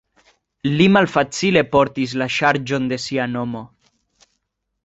Li 0.79 0.87
malfacile 0.93 1.63
portis 1.75 2.17
la 2.23 2.29
ŝarĝon 2.39 2.91
de 2.93 3.01
sia 3.07 3.29
nomo. 3.39 3.63